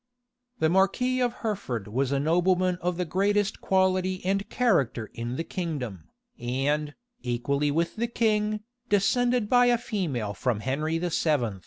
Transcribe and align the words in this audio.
The 0.57 0.67
marquis 0.67 1.19
of 1.19 1.31
Hertford 1.45 1.87
was 1.87 2.11
a 2.11 2.19
nobleman 2.19 2.77
of 2.81 2.97
the 2.97 3.05
greatest 3.05 3.61
quality 3.61 4.25
and 4.25 4.49
character 4.49 5.11
in 5.13 5.35
the 5.35 5.43
kingdom, 5.43 6.09
and, 6.39 6.95
equally 7.21 7.69
with 7.69 7.97
the 7.97 8.07
king, 8.07 8.61
descended 8.89 9.47
by 9.47 9.67
a 9.67 9.77
female 9.77 10.33
from 10.33 10.61
Henry 10.61 10.97
VII. 10.97 11.59